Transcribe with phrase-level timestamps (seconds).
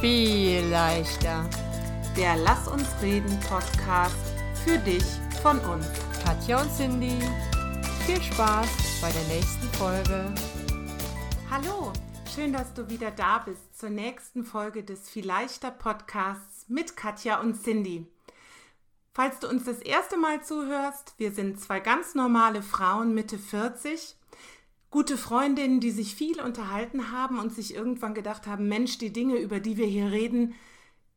[0.00, 1.48] viel leichter.
[2.16, 4.14] Der Lass uns reden Podcast
[4.64, 5.02] für dich
[5.42, 5.86] von uns.
[6.24, 7.18] Katja und Cindy,
[8.06, 8.68] viel Spaß
[9.00, 10.32] bei der nächsten Folge.
[11.50, 11.92] Hallo,
[12.32, 17.60] schön, dass du wieder da bist zur nächsten Folge des Vielleichter Podcasts mit Katja und
[17.60, 18.06] Cindy.
[19.14, 24.17] Falls du uns das erste Mal zuhörst, wir sind zwei ganz normale Frauen Mitte 40,
[24.90, 29.36] gute Freundinnen, die sich viel unterhalten haben und sich irgendwann gedacht haben, Mensch, die Dinge,
[29.36, 30.54] über die wir hier reden,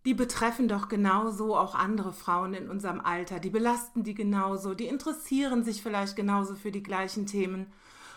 [0.05, 4.87] die betreffen doch genauso auch andere Frauen in unserem Alter, die belasten die genauso, die
[4.87, 7.71] interessieren sich vielleicht genauso für die gleichen Themen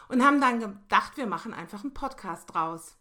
[0.08, 2.96] und haben dann gedacht, wir machen einfach einen Podcast draus.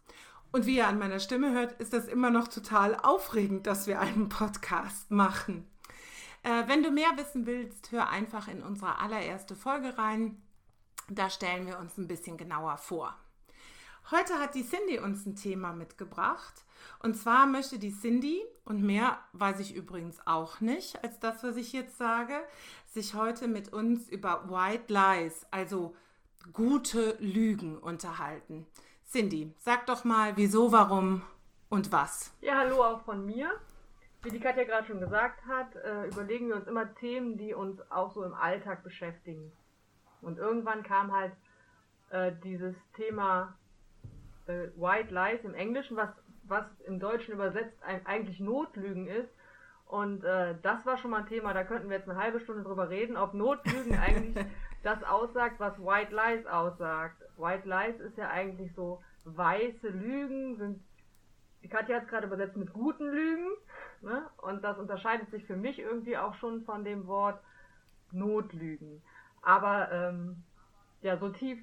[0.51, 3.99] Und wie ihr an meiner Stimme hört, ist das immer noch total aufregend, dass wir
[3.99, 5.65] einen Podcast machen.
[6.43, 10.42] Äh, wenn du mehr wissen willst, hör einfach in unsere allererste Folge rein.
[11.09, 13.15] Da stellen wir uns ein bisschen genauer vor.
[14.11, 16.65] Heute hat die Cindy uns ein Thema mitgebracht.
[16.99, 21.55] Und zwar möchte die Cindy, und mehr weiß ich übrigens auch nicht als das, was
[21.55, 22.33] ich jetzt sage,
[22.91, 25.95] sich heute mit uns über White Lies, also
[26.51, 28.67] gute Lügen, unterhalten.
[29.09, 31.21] Cindy, sag doch mal, wieso, warum
[31.69, 32.31] und was.
[32.41, 33.51] Ja, hallo auch von mir.
[34.21, 37.79] Wie die Katja gerade schon gesagt hat, äh, überlegen wir uns immer Themen, die uns
[37.91, 39.51] auch so im Alltag beschäftigen.
[40.23, 41.33] Und irgendwann kam halt
[42.09, 43.55] äh, dieses Thema
[44.47, 46.09] äh, White Lies im Englischen, was,
[46.43, 49.29] was im Deutschen übersetzt eigentlich Notlügen ist.
[49.87, 52.63] Und äh, das war schon mal ein Thema, da könnten wir jetzt eine halbe Stunde
[52.63, 54.45] drüber reden, ob Notlügen eigentlich
[54.81, 57.21] das aussagt, was White Lies aussagt.
[57.37, 60.83] White Lies ist ja eigentlich so weiße Lügen, sind,
[61.63, 63.49] die Katja hat es gerade übersetzt mit guten Lügen.
[64.01, 64.23] Ne?
[64.37, 67.39] Und das unterscheidet sich für mich irgendwie auch schon von dem Wort
[68.11, 69.01] Notlügen.
[69.43, 70.43] Aber ähm,
[71.01, 71.59] ja, so tief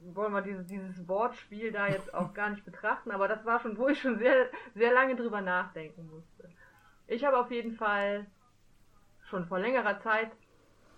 [0.00, 3.76] wollen wir dieses, dieses Wortspiel da jetzt auch gar nicht betrachten, aber das war schon,
[3.76, 6.48] wo ich schon sehr, sehr lange drüber nachdenken musste.
[7.08, 8.26] Ich habe auf jeden Fall
[9.24, 10.30] schon vor längerer Zeit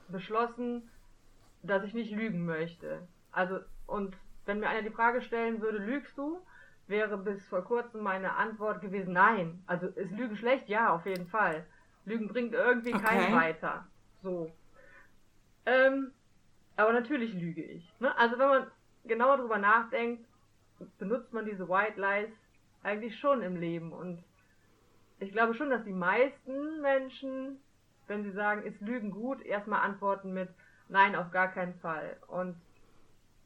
[0.09, 0.91] beschlossen,
[1.63, 3.07] dass ich nicht lügen möchte.
[3.33, 6.43] Also, und wenn mir einer die Frage stellen würde, lügst du?
[6.91, 9.63] wäre bis vor kurzem meine Antwort gewesen, nein.
[9.67, 10.69] Also ist Lügen schlecht?
[10.69, 11.65] Ja, auf jeden Fall.
[12.05, 13.03] Lügen bringt irgendwie okay.
[13.03, 13.87] keinen weiter.
[14.23, 14.53] So.
[15.71, 16.13] Ähm,
[16.77, 17.93] aber natürlich lüge ich.
[18.01, 18.17] Ne?
[18.19, 18.67] Also wenn man
[19.05, 20.27] genauer drüber nachdenkt,
[20.99, 22.31] benutzt man diese White Lies
[22.83, 23.93] eigentlich schon im Leben.
[23.93, 24.23] Und
[25.19, 27.59] ich glaube schon, dass die meisten Menschen,
[28.07, 30.49] wenn sie sagen, ist Lügen gut, erstmal antworten mit
[30.89, 32.17] Nein, auf gar keinen Fall.
[32.27, 32.57] Und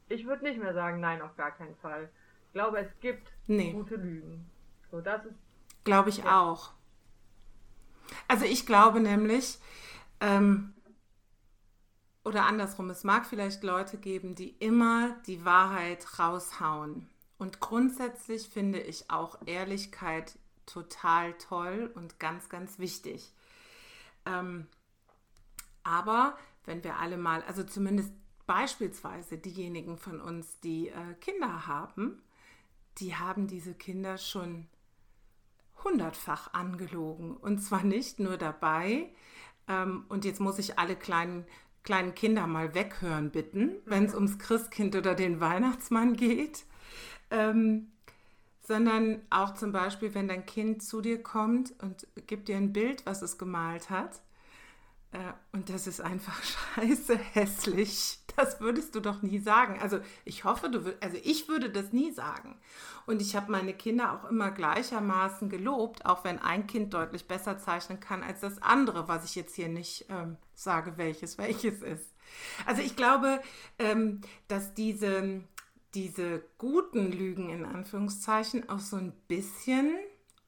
[0.09, 2.09] ich würde nicht mehr sagen, nein, auf gar keinen Fall
[2.55, 3.73] glaube, es gibt nee.
[3.73, 4.49] gute Lügen.
[4.89, 5.35] So, das ist.
[5.83, 6.41] Glaube ich ja.
[6.41, 6.71] auch.
[8.27, 9.59] Also ich glaube nämlich,
[10.21, 10.73] ähm,
[12.25, 17.07] oder andersrum, es mag vielleicht Leute geben, die immer die Wahrheit raushauen.
[17.37, 23.31] Und grundsätzlich finde ich auch Ehrlichkeit total toll und ganz, ganz wichtig.
[24.25, 24.67] Ähm,
[25.83, 28.11] aber wenn wir alle mal, also zumindest
[28.47, 32.23] beispielsweise diejenigen von uns, die äh, Kinder haben,
[32.97, 34.67] die haben diese Kinder schon
[35.83, 37.37] hundertfach angelogen.
[37.37, 39.11] Und zwar nicht nur dabei,
[39.67, 41.45] ähm, und jetzt muss ich alle kleinen,
[41.85, 44.17] kleinen Kinder mal weghören bitten, wenn es mhm.
[44.17, 46.65] ums Christkind oder den Weihnachtsmann geht,
[47.31, 47.91] ähm,
[48.61, 53.05] sondern auch zum Beispiel, wenn dein Kind zu dir kommt und gibt dir ein Bild,
[53.05, 54.21] was es gemalt hat.
[55.15, 56.41] Äh, und das ist einfach
[56.75, 59.79] scheiße hässlich das würdest du doch nie sagen.
[59.81, 62.57] Also ich hoffe, du würdest, also ich würde das nie sagen.
[63.05, 67.57] Und ich habe meine Kinder auch immer gleichermaßen gelobt, auch wenn ein Kind deutlich besser
[67.57, 72.13] zeichnen kann als das andere, was ich jetzt hier nicht ähm, sage, welches welches ist.
[72.65, 73.41] Also ich glaube,
[73.77, 75.43] ähm, dass diese,
[75.93, 79.95] diese guten Lügen in Anführungszeichen auch so ein bisschen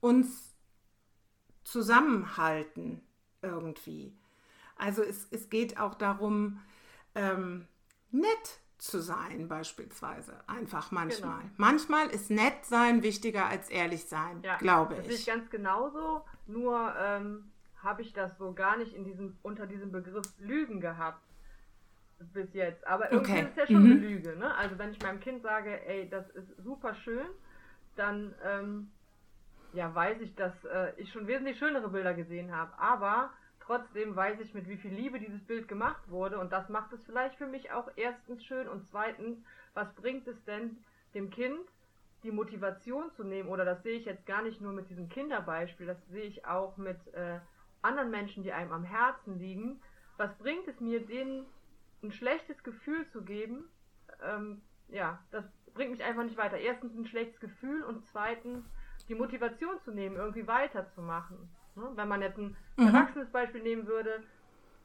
[0.02, 0.56] uns
[1.64, 3.02] zusammenhalten
[3.42, 4.16] irgendwie.
[4.78, 6.62] Also es, es geht auch darum,
[7.16, 7.68] ähm,
[8.12, 10.34] nett zu sein, beispielsweise.
[10.48, 11.40] Einfach manchmal.
[11.40, 11.52] Genau.
[11.58, 15.08] Manchmal ist nett sein wichtiger als ehrlich sein, ja, glaube ich.
[15.08, 16.24] Das ich ganz genauso.
[16.46, 21.22] Nur ähm, habe ich das so gar nicht in diesem, unter diesem Begriff Lügen gehabt
[22.34, 22.86] bis jetzt.
[22.86, 23.42] Aber irgendwie okay.
[23.42, 23.92] ist es ja schon mhm.
[23.92, 24.36] eine Lüge.
[24.36, 24.54] Ne?
[24.56, 27.28] Also wenn ich meinem Kind sage, ey, das ist super schön,
[27.96, 28.92] dann ähm,
[29.74, 32.78] ja, weiß ich, dass äh, ich schon wesentlich schönere Bilder gesehen habe.
[32.80, 33.32] Aber
[33.68, 37.04] Trotzdem weiß ich, mit wie viel Liebe dieses Bild gemacht wurde und das macht es
[37.04, 39.44] vielleicht für mich auch erstens schön und zweitens,
[39.74, 40.78] was bringt es denn
[41.14, 41.60] dem Kind,
[42.24, 45.86] die Motivation zu nehmen, oder das sehe ich jetzt gar nicht nur mit diesem Kinderbeispiel,
[45.86, 47.42] das sehe ich auch mit äh,
[47.82, 49.82] anderen Menschen, die einem am Herzen liegen.
[50.16, 51.46] Was bringt es mir, denen
[52.02, 53.66] ein schlechtes Gefühl zu geben?
[54.24, 55.44] Ähm, ja, das
[55.74, 56.58] bringt mich einfach nicht weiter.
[56.58, 58.64] Erstens ein schlechtes Gefühl und zweitens
[59.10, 61.50] die Motivation zu nehmen, irgendwie weiterzumachen.
[61.78, 61.92] Ne?
[61.96, 62.88] Wenn man jetzt ein Mhm.
[62.88, 64.24] erwachsenes Beispiel nehmen würde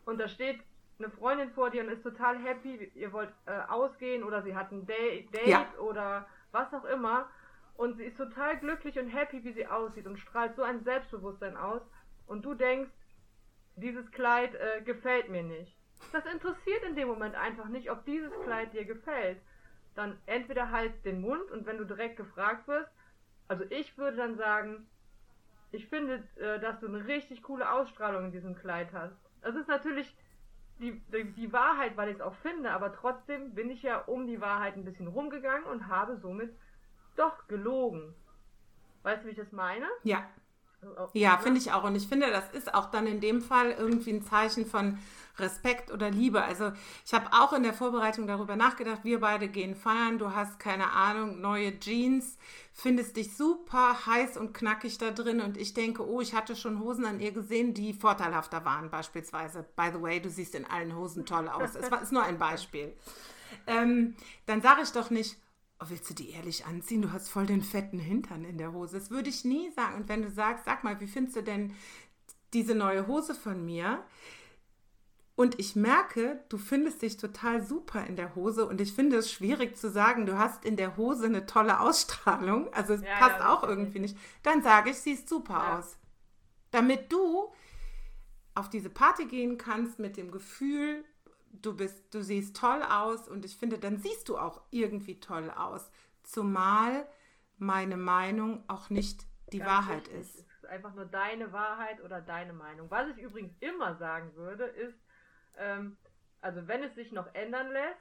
[0.04, 0.60] und da steht
[0.98, 4.70] eine Freundin vor dir und ist total happy, ihr wollt äh, ausgehen oder sie hat
[4.70, 5.66] ein Date, Date Ja.
[5.80, 7.28] oder was auch immer
[7.76, 11.56] und sie ist total glücklich und happy, wie sie aussieht und strahlt so ein Selbstbewusstsein
[11.56, 11.82] aus
[12.26, 12.90] und du denkst,
[13.76, 15.76] dieses Kleid äh, gefällt mir nicht.
[16.12, 19.40] Das interessiert in dem Moment einfach nicht, ob dieses Kleid dir gefällt.
[19.94, 22.90] Dann entweder halt den Mund und wenn du direkt gefragt wirst,
[23.48, 24.86] also ich würde dann sagen,
[25.72, 29.16] ich finde, äh, dass du eine richtig coole Ausstrahlung in diesem Kleid hast.
[29.40, 30.14] Das ist natürlich
[30.78, 34.26] die, die, die Wahrheit, weil ich es auch finde, aber trotzdem bin ich ja um
[34.26, 36.54] die Wahrheit ein bisschen rumgegangen und habe somit
[37.16, 38.14] doch gelogen.
[39.02, 39.86] Weißt du, wie ich das meine?
[40.04, 40.28] Ja,
[41.12, 41.42] ja, ne?
[41.42, 41.84] finde ich auch.
[41.84, 44.98] Und ich finde, das ist auch dann in dem Fall irgendwie ein Zeichen von
[45.38, 46.42] Respekt oder Liebe.
[46.42, 46.72] Also
[47.06, 50.92] ich habe auch in der Vorbereitung darüber nachgedacht, wir beide gehen feiern, du hast keine
[50.92, 52.36] Ahnung, neue Jeans,
[52.72, 56.80] findest dich super heiß und knackig da drin und ich denke, oh, ich hatte schon
[56.80, 59.64] Hosen an ihr gesehen, die vorteilhafter waren beispielsweise.
[59.76, 61.74] By the way, du siehst in allen Hosen toll aus.
[61.74, 62.92] Es war, ist nur ein Beispiel.
[63.66, 65.36] Ähm, dann sage ich doch nicht,
[65.82, 67.02] oh, willst du die ehrlich anziehen?
[67.02, 68.98] Du hast voll den fetten Hintern in der Hose.
[68.98, 69.96] Das würde ich nie sagen.
[69.96, 71.74] Und wenn du sagst, sag mal, wie findest du denn
[72.52, 74.04] diese neue Hose von mir?
[75.34, 79.32] Und ich merke, du findest dich total super in der Hose und ich finde es
[79.32, 83.40] schwierig zu sagen, du hast in der Hose eine tolle Ausstrahlung, also es Ja, passt
[83.40, 84.16] ja, auch irgendwie nicht.
[84.42, 85.78] Dann sage ich, siehst super Ja.
[85.78, 85.96] aus.
[86.70, 87.50] Damit du
[88.54, 91.02] auf diese Party gehen kannst mit dem Gefühl,
[91.52, 95.50] du bist, du siehst toll aus und ich finde, dann siehst du auch irgendwie toll
[95.50, 95.90] aus.
[96.22, 97.06] Zumal
[97.58, 100.20] meine Meinung auch nicht die Ganz Wahrheit wichtig.
[100.20, 100.38] ist.
[100.38, 102.90] Es ist einfach nur deine Wahrheit oder deine Meinung.
[102.90, 104.98] Was ich übrigens immer sagen würde, ist,
[105.56, 105.96] ähm,
[106.40, 108.00] also wenn es sich noch ändern lässt,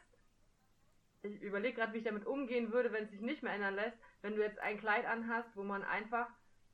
[1.24, 3.98] ich überlege gerade, wie ich damit umgehen würde, wenn es sich nicht mehr ändern lässt,
[4.22, 6.28] wenn du jetzt ein Kleid anhast, wo man einfach,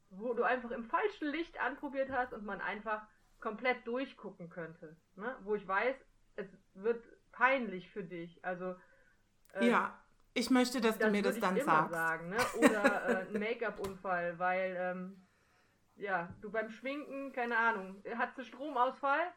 [0.09, 3.05] wo du einfach im falschen Licht anprobiert hast und man einfach
[3.41, 4.95] komplett durchgucken könnte.
[5.15, 5.35] Ne?
[5.43, 5.95] Wo ich weiß,
[6.37, 8.43] es wird peinlich für dich.
[8.45, 8.75] Also
[9.53, 9.99] äh, Ja,
[10.33, 11.93] ich möchte, dass du mir das dann sagst.
[11.93, 12.37] sagen, ne?
[12.59, 15.27] Oder äh, ein Make-up-Unfall, weil ähm,
[15.95, 19.33] ja, du beim Schminken, keine Ahnung, hast du Stromausfall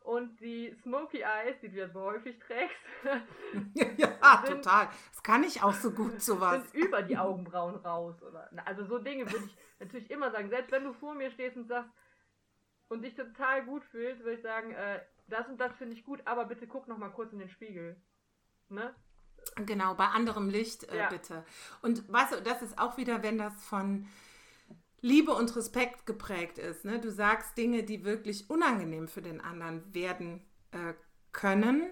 [0.00, 2.76] und die Smoky Eyes, die du ja so häufig trägst,
[3.74, 4.88] ja, sind- total.
[5.12, 6.62] Das kann ich auch so gut, sowas.
[6.70, 8.22] sind über die Augenbrauen raus.
[8.22, 10.48] Oder, also so Dinge würde ich natürlich immer sagen.
[10.48, 11.90] Selbst wenn du vor mir stehst und sagst
[12.88, 16.20] und dich total gut fühlst, würde ich sagen, äh, das und das finde ich gut,
[16.24, 18.00] aber bitte guck noch mal kurz in den Spiegel.
[18.68, 18.94] Ne?
[19.56, 21.08] Genau, bei anderem Licht äh, Ja.
[21.08, 21.44] bitte.
[21.82, 24.06] Und weißt du, das ist auch wieder, wenn das von
[25.00, 26.84] Liebe und Respekt geprägt ist.
[26.84, 27.00] Ne?
[27.00, 30.94] Du sagst Dinge, die wirklich unangenehm für den anderen werden äh,
[31.32, 31.90] können.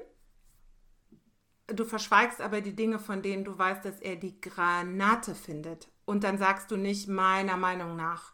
[1.68, 5.88] Du verschweigst aber die Dinge, von denen du weißt, dass er die Granate findet.
[6.04, 8.32] Und dann sagst du nicht meiner Meinung nach.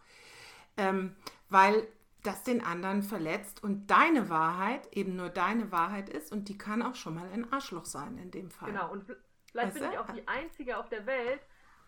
[0.76, 1.16] Ähm,
[1.48, 1.86] weil
[2.22, 6.82] das den anderen verletzt und deine Wahrheit eben nur deine Wahrheit ist und die kann
[6.82, 8.70] auch schon mal ein Arschloch sein in dem Fall.
[8.70, 11.40] Genau, und vielleicht Weißt bin ich auch die Einzige auf der Welt,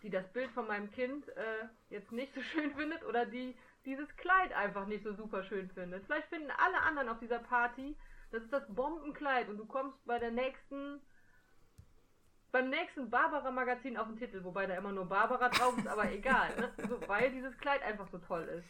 [0.03, 3.55] die das Bild von meinem Kind äh, jetzt nicht so schön findet oder die
[3.85, 6.05] dieses Kleid einfach nicht so super schön findet.
[6.05, 7.95] Vielleicht finden alle anderen auf dieser Party,
[8.31, 10.99] das ist das Bombenkleid und du kommst bei der nächsten,
[12.51, 16.49] beim nächsten Barbara-Magazin auf den Titel, wobei da immer nur Barbara drauf ist, aber egal,
[16.57, 16.73] ne?
[16.89, 18.67] so, weil dieses Kleid einfach so toll ist.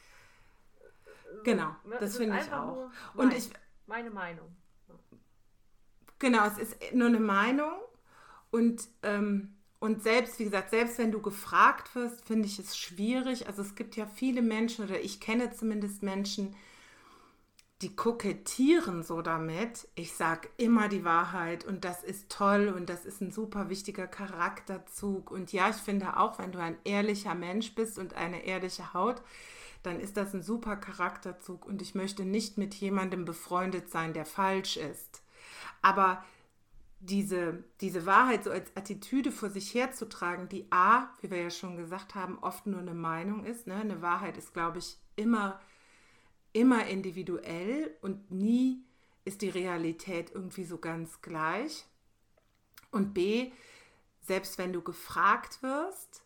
[1.43, 1.97] Genau, ne?
[1.99, 2.89] das finde ich auch.
[3.15, 3.49] Und mein- ich,
[3.87, 4.55] meine Meinung.
[6.19, 7.73] Genau, es ist nur eine Meinung
[8.51, 13.47] und, ähm, und selbst, wie gesagt, selbst wenn du gefragt wirst, finde ich es schwierig.
[13.47, 16.55] Also es gibt ja viele Menschen oder ich kenne zumindest Menschen,
[17.81, 19.87] die kokettieren so damit.
[19.95, 24.07] Ich sage immer die Wahrheit und das ist toll und das ist ein super wichtiger
[24.07, 25.29] Charakterzug.
[25.29, 29.21] Und ja, ich finde auch, wenn du ein ehrlicher Mensch bist und eine ehrliche Haut,
[29.85, 34.25] dann ist das ein super Charakterzug und ich möchte nicht mit jemandem befreundet sein, der
[34.25, 35.23] falsch ist.
[35.81, 36.23] Aber
[36.99, 41.77] diese, diese Wahrheit so als Attitüde vor sich herzutragen, die A, wie wir ja schon
[41.77, 43.67] gesagt haben, oft nur eine Meinung ist.
[43.67, 43.75] Ne?
[43.75, 45.59] Eine Wahrheit ist, glaube ich, immer,
[46.53, 48.83] immer individuell und nie
[49.23, 51.85] ist die Realität irgendwie so ganz gleich.
[52.91, 53.51] Und B,
[54.21, 56.23] selbst wenn du gefragt wirst,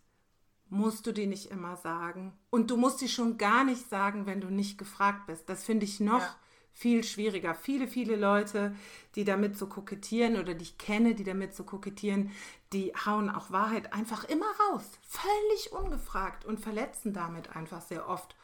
[0.69, 2.33] musst du die nicht immer sagen.
[2.49, 5.49] Und du musst die schon gar nicht sagen, wenn du nicht gefragt bist.
[5.49, 6.35] Das finde ich noch Ja.
[6.73, 7.53] viel schwieriger.
[7.55, 8.75] Viele, viele Leute,
[9.15, 12.31] die damit so kokettieren oder die ich kenne, die damit so kokettieren,
[12.71, 14.85] die hauen auch Wahrheit einfach immer raus.
[15.07, 18.35] Völlig ungefragt und verletzen damit einfach sehr oft.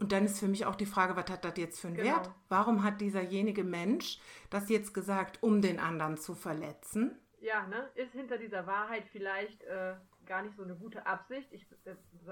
[0.00, 2.16] Und dann ist für mich auch die Frage, was hat das jetzt für einen Genau.
[2.16, 2.30] Wert?
[2.48, 4.18] Warum hat dieserjenige Mensch
[4.50, 7.16] das jetzt gesagt, um den anderen zu verletzen?
[7.40, 9.94] ja, ne, ist hinter dieser Wahrheit vielleicht äh,
[10.26, 11.52] gar nicht so eine gute Absicht.
[11.52, 11.66] Ich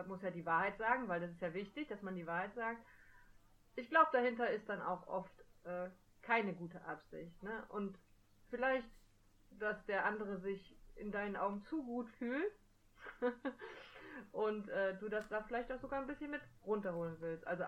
[0.07, 2.85] muss ja die Wahrheit sagen, weil das ist ja wichtig, dass man die Wahrheit sagt.
[3.75, 5.33] Ich glaube, dahinter ist dann auch oft
[5.65, 5.89] äh,
[6.23, 7.43] keine gute Absicht.
[7.43, 7.65] Ne?
[7.69, 7.99] Und
[8.51, 8.89] vielleicht,
[9.51, 12.53] dass der andere sich in deinen Augen zu gut fühlt
[14.33, 17.47] und äh, du das da vielleicht auch sogar ein bisschen mit runterholen willst.
[17.47, 17.65] Also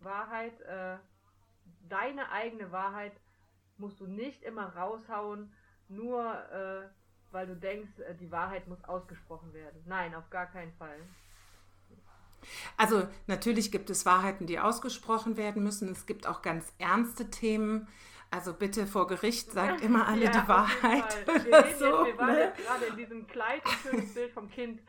[0.00, 0.98] Wahrheit, äh,
[1.88, 3.18] deine eigene Wahrheit
[3.78, 5.52] musst du nicht immer raushauen,
[5.88, 6.88] nur äh,
[7.32, 9.82] weil du denkst, äh, die Wahrheit muss ausgesprochen werden.
[9.86, 10.98] Nein, auf gar keinen Fall.
[12.76, 15.90] Also natürlich gibt es Wahrheiten, die ausgesprochen werden müssen.
[15.90, 17.88] Es gibt auch ganz ernste Themen.
[18.30, 21.26] Also bitte vor Gericht sagt immer alle ja, die Wahrheit.
[21.26, 22.40] Wir, reden so, jetzt, wir waren ne?
[22.40, 24.80] jetzt gerade in diesem Kleid, schönes Bild vom Kind.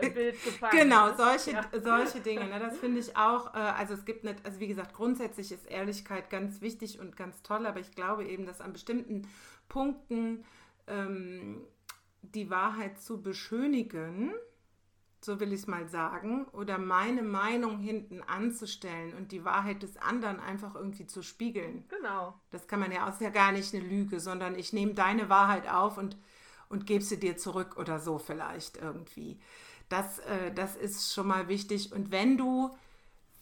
[0.00, 0.72] Äh, Bild gefallen.
[0.72, 1.64] Genau, solche, ja.
[1.72, 2.46] solche Dinge.
[2.46, 2.58] Ne?
[2.58, 6.30] Das finde ich auch, äh, also es gibt nicht, also wie gesagt, grundsätzlich ist Ehrlichkeit
[6.30, 9.28] ganz wichtig und ganz toll, aber ich glaube eben, dass an bestimmten
[9.68, 10.44] Punkten
[10.86, 11.62] ähm,
[12.22, 14.32] die Wahrheit zu beschönigen,
[15.20, 19.96] so will ich es mal sagen, oder meine Meinung hinten anzustellen und die Wahrheit des
[19.96, 21.84] anderen einfach irgendwie zu spiegeln.
[21.88, 22.34] Genau.
[22.50, 25.68] Das kann man ja auch ja gar nicht eine Lüge, sondern ich nehme deine Wahrheit
[25.68, 26.16] auf und,
[26.68, 29.38] und gebe sie dir zurück oder so vielleicht irgendwie.
[29.88, 31.92] Das, äh, das ist schon mal wichtig.
[31.92, 32.76] Und wenn du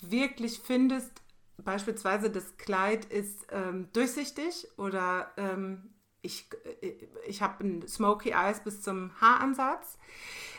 [0.00, 1.22] wirklich findest,
[1.58, 5.90] beispielsweise das Kleid ist ähm, durchsichtig oder ähm,
[6.22, 6.48] ich,
[6.82, 9.98] äh, ich habe ein Smoky Eyes bis zum Haaransatz,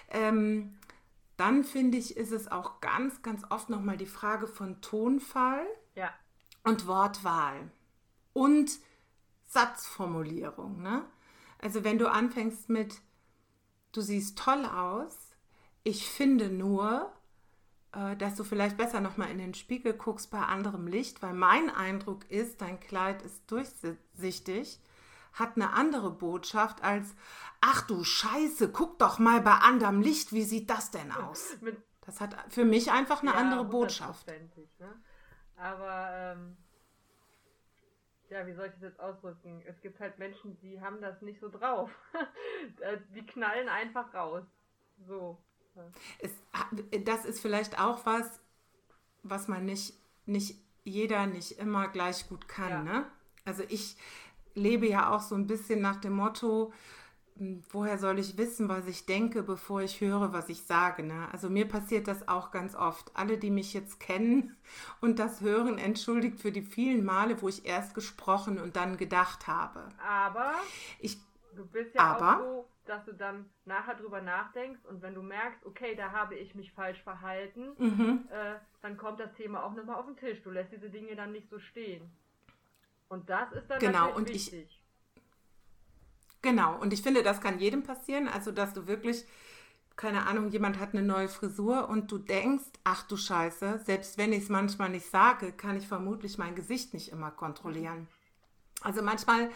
[0.10, 0.78] ähm,
[1.38, 5.66] dann finde ich, ist es auch ganz, ganz oft nochmal die Frage von Tonfall
[5.96, 6.14] ja.
[6.64, 7.72] und Wortwahl
[8.34, 8.72] und
[9.48, 10.82] Satzformulierung.
[10.82, 11.04] Ne?
[11.60, 13.02] Also wenn du anfängst mit,
[13.92, 15.18] du siehst toll aus,
[15.84, 17.12] ich finde nur,
[17.94, 21.70] äh, dass du vielleicht besser nochmal in den Spiegel guckst bei anderem Licht, weil mein
[21.70, 24.80] Eindruck ist, dein Kleid ist durchsichtig
[25.34, 27.16] hat eine andere Botschaft als,
[27.62, 31.58] ach du Scheiße, guck doch mal bei anderem Licht, wie sieht das denn aus?
[32.02, 34.28] Das hat für mich einfach eine ja, andere Botschaft.
[34.28, 35.02] Ne?
[35.56, 36.58] Aber ähm,
[38.30, 39.62] ja, wie soll ich das jetzt ausdrücken?
[39.68, 41.92] Es gibt halt Menschen, die haben das nicht so drauf.
[42.80, 44.44] Äh, die knallen einfach raus.
[45.08, 45.36] So.
[46.20, 46.32] Es,
[47.04, 48.40] das ist vielleicht auch was,
[49.24, 49.96] was man nicht,
[50.28, 52.70] nicht jeder nicht immer gleich gut kann.
[52.70, 52.84] Ja.
[52.84, 53.06] Ne?
[53.46, 53.98] Also ich,
[54.56, 56.72] lebe ja auch so ein bisschen nach dem Motto,
[57.38, 61.04] hm, woher soll ich wissen, was ich denke, bevor ich höre, was ich sage.
[61.04, 61.28] Ne?
[61.32, 63.12] Also mir passiert das auch ganz oft.
[63.16, 64.56] Alle, die mich jetzt kennen
[65.02, 69.48] und das hören, entschuldigt für die vielen Male, wo ich erst gesprochen und dann gedacht
[69.48, 69.90] habe.
[70.08, 70.54] Aber
[71.00, 71.18] ich,
[71.56, 75.22] du bist ja aber, auch so, dass du dann nachher drüber nachdenkst und wenn du
[75.22, 78.28] merkst, okay, da habe ich mich falsch verhalten, mhm.
[78.30, 80.42] äh, dann kommt das Thema auch nochmal auf den Tisch.
[80.44, 82.12] Du lässt diese Dinge dann nicht so stehen.
[83.12, 84.64] Und das ist dann genau, und wichtig.
[84.64, 85.22] Ich,
[86.42, 88.30] genau, und ich finde, das kann jedem passieren.
[88.30, 89.26] Also, dass du wirklich,
[89.98, 94.32] keine Ahnung, jemand hat eine neue Frisur und du denkst, ach du Scheiße, selbst wenn
[94.32, 98.08] ich es manchmal nicht sage, kann ich vermutlich mein Gesicht nicht immer kontrollieren.
[98.80, 99.50] Also manchmal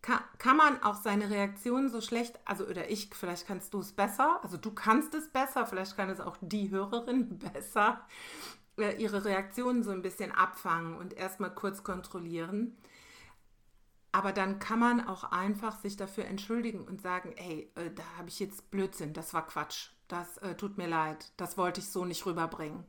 [0.00, 4.38] kann, man auch seine Reaktionen so schlecht, also oder ich, vielleicht kannst du es besser,
[4.44, 8.06] also du kannst es besser, vielleicht kann es auch die Hörerin besser,
[8.76, 12.76] ihre Reaktionen so ein bisschen abfangen und erstmal kurz kontrollieren.
[14.12, 18.28] Aber dann kann man auch einfach sich dafür entschuldigen und sagen, hey, äh, da habe
[18.28, 22.04] ich jetzt Blödsinn, das war Quatsch, das äh, tut mir leid, das wollte ich so
[22.04, 22.84] nicht rüberbringen.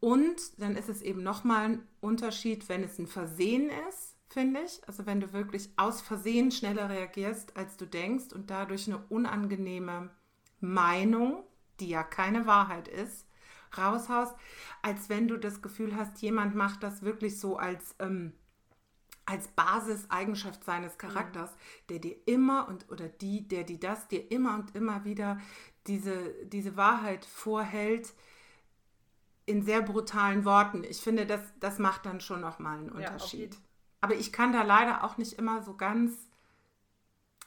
[0.00, 4.80] Und dann ist es eben nochmal ein Unterschied, wenn es ein Versehen ist, finde ich.
[4.88, 10.10] Also wenn du wirklich aus Versehen schneller reagierst, als du denkst und dadurch eine unangenehme
[10.60, 11.44] Meinung,
[11.78, 13.26] die ja keine Wahrheit ist,
[13.76, 14.34] raushaust,
[14.82, 18.32] als wenn du das Gefühl hast, jemand macht das wirklich so als, ähm,
[19.26, 21.50] als Basiseigenschaft seines Charakters,
[21.88, 25.38] der dir immer und oder die, der die das dir immer und immer wieder
[25.86, 28.12] diese, diese Wahrheit vorhält
[29.46, 30.84] in sehr brutalen Worten.
[30.84, 33.54] Ich finde, das, das macht dann schon nochmal einen Unterschied.
[33.54, 33.60] Ja,
[34.02, 36.12] Aber ich kann da leider auch nicht immer so ganz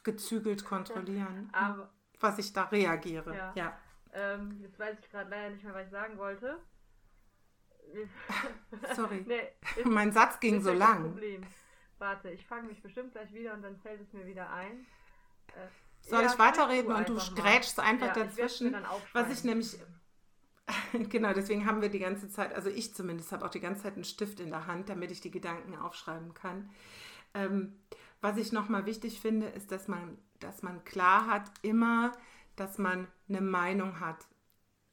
[0.03, 1.89] gezügelt kontrollieren, Aber,
[2.19, 3.35] was ich da reagiere.
[3.35, 3.51] Ja.
[3.55, 3.77] ja.
[4.13, 6.59] Ähm, jetzt weiß ich gerade leider nicht mehr, was ich sagen wollte.
[8.95, 9.23] Sorry.
[9.27, 9.41] nee,
[9.75, 11.03] ist, mein Satz ging so lang.
[11.03, 11.45] Problem.
[11.99, 14.85] Warte, ich fange mich bestimmt gleich wieder und dann fällt es mir wieder ein.
[15.49, 15.67] Äh,
[16.01, 18.73] Soll ja, ich weiterreden und du grätschst einfach ja, dazwischen?
[18.73, 19.77] Ich was ich nämlich.
[21.09, 23.95] genau, deswegen haben wir die ganze Zeit, also ich zumindest habe auch die ganze Zeit
[23.95, 26.69] einen Stift in der Hand, damit ich die Gedanken aufschreiben kann.
[27.33, 27.79] Ähm,
[28.21, 32.13] was ich nochmal wichtig finde, ist, dass man, dass man klar hat, immer
[32.55, 34.27] dass man eine Meinung hat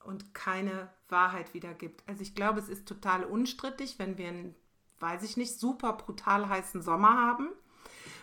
[0.04, 2.02] und keine Wahrheit wiedergibt.
[2.06, 4.54] Also ich glaube, es ist total unstrittig, wenn wir einen,
[4.98, 7.48] weiß ich nicht, super brutal heißen Sommer haben,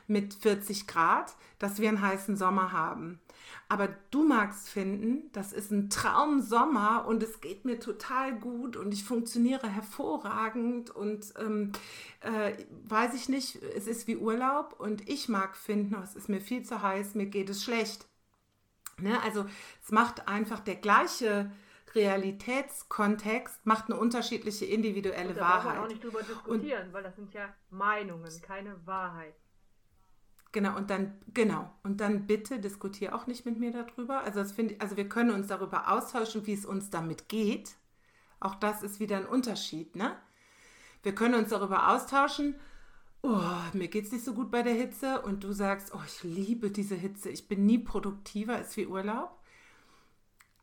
[0.08, 3.20] mit 40 Grad, dass wir einen heißen Sommer haben.
[3.70, 8.94] Aber du magst finden, das ist ein Traumsommer und es geht mir total gut und
[8.94, 11.74] ich funktioniere hervorragend und ähm,
[12.22, 12.54] äh,
[12.88, 16.40] weiß ich nicht, es ist wie Urlaub und ich mag finden, oh, es ist mir
[16.42, 18.08] viel zu heiß, mir geht es schlecht.
[19.00, 19.22] Ne?
[19.24, 19.46] Also
[19.84, 21.52] es macht einfach der gleiche
[21.94, 25.76] Realitätskontext, macht eine unterschiedliche individuelle und da Wahrheit.
[25.76, 29.36] Man auch nicht drüber diskutieren, und, weil das sind ja Meinungen, keine Wahrheit.
[30.52, 34.22] Genau, und dann, genau, und dann bitte diskutiere auch nicht mit mir darüber.
[34.22, 37.76] Also das finde also wir können uns darüber austauschen, wie es uns damit geht.
[38.40, 40.18] Auch das ist wieder ein Unterschied, ne?
[41.04, 42.56] Wir können uns darüber austauschen,
[43.22, 43.42] oh,
[43.74, 46.72] mir geht es nicht so gut bei der Hitze und du sagst, oh, ich liebe
[46.72, 49.38] diese Hitze, ich bin nie produktiver, ist wie Urlaub.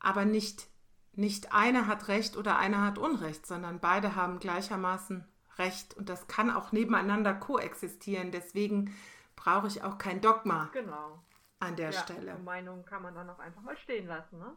[0.01, 0.69] Aber nicht,
[1.13, 6.27] nicht einer hat Recht oder einer hat Unrecht, sondern beide haben gleichermaßen Recht und das
[6.27, 8.33] kann auch nebeneinander koexistieren.
[8.33, 8.95] Deswegen
[9.37, 11.23] brauche ich auch kein Dogma genau.
[11.61, 12.39] an der ja, Stelle.
[12.39, 14.39] Meinung kann man dann auch einfach mal stehen lassen.
[14.39, 14.57] Ne?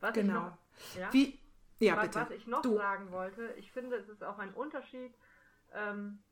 [0.00, 0.40] Was genau.
[0.40, 0.58] Noch,
[0.98, 1.12] ja?
[1.12, 1.40] Wie,
[1.78, 2.20] ja, was, bitte.
[2.20, 2.76] was ich noch du.
[2.76, 5.14] sagen wollte, ich finde, es ist auch ein Unterschied,
[5.72, 6.22] ähm,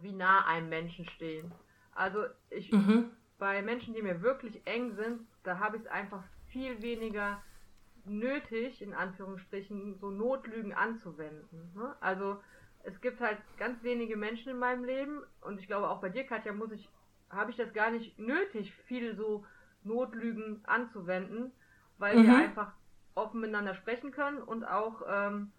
[0.00, 1.52] wie nah einem Menschen stehen.
[1.94, 3.10] Also ich mhm.
[3.38, 7.42] bei Menschen, die mir wirklich eng sind, da habe ich es einfach viel weniger
[8.04, 11.72] nötig, in Anführungsstrichen, so Notlügen anzuwenden.
[11.74, 11.94] Ne?
[12.00, 12.40] Also
[12.84, 16.24] es gibt halt ganz wenige Menschen in meinem Leben und ich glaube auch bei dir,
[16.24, 16.88] Katja, muss ich,
[17.30, 19.44] habe ich das gar nicht nötig, viel so
[19.84, 21.52] Notlügen anzuwenden,
[21.98, 22.26] weil mhm.
[22.26, 22.72] wir einfach
[23.14, 25.52] offen miteinander sprechen können und auch ähm,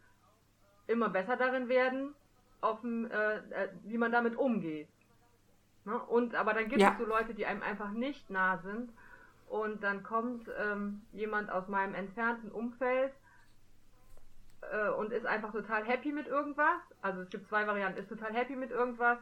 [0.88, 2.16] immer besser darin werden,
[2.62, 4.88] offen, äh, äh, wie man damit umgeht.
[5.86, 5.98] Ne?
[5.98, 6.92] Und aber dann gibt ja.
[6.92, 8.92] es so Leute, die einem einfach nicht nah sind
[9.48, 13.14] und dann kommt ähm, jemand aus meinem entfernten Umfeld
[14.72, 16.82] äh, und ist einfach total happy mit irgendwas.
[17.02, 19.18] Also es gibt zwei Varianten, ist total happy mit irgendwas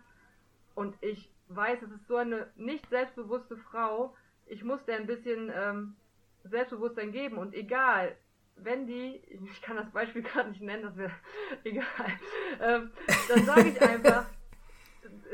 [0.75, 4.15] und ich weiß, es ist so eine nicht selbstbewusste Frau.
[4.46, 5.96] Ich muss der ein bisschen ähm,
[6.44, 8.15] Selbstbewusstsein geben und egal,
[8.58, 11.12] wenn die, ich kann das Beispiel gerade nicht nennen, das wäre
[11.64, 11.86] egal,
[12.62, 12.92] ähm,
[13.30, 14.26] dann sage ich einfach,